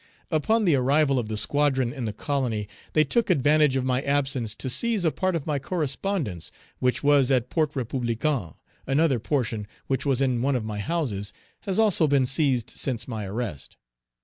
Upon 0.31 0.65
the 0.65 0.73
arrival 0.73 1.19
of 1.19 1.27
the 1.27 1.37
squadron 1.37 1.93
in 1.93 2.05
the 2.05 2.11
colony, 2.11 2.67
they 2.93 3.03
took 3.03 3.29
advantage 3.29 3.75
of 3.75 3.85
my 3.85 4.01
absence 4.01 4.55
to 4.55 4.67
seize 4.67 5.05
a 5.05 5.11
part 5.11 5.35
of 5.35 5.45
my 5.45 5.59
correspondence, 5.59 6.49
Page 6.83 7.01
321 7.01 7.17
which 7.19 7.19
was 7.19 7.29
at 7.29 7.49
Port 7.51 7.73
Républicain; 7.73 8.55
another 8.87 9.19
portion, 9.19 9.67
which 9.85 10.03
was 10.03 10.19
in 10.19 10.41
one 10.41 10.55
of 10.55 10.65
my 10.65 10.79
houses, 10.79 11.33
has 11.67 11.77
also 11.77 12.07
been 12.07 12.25
seized 12.25 12.71
since 12.71 13.07
my 13.07 13.25
arrest. 13.27 13.77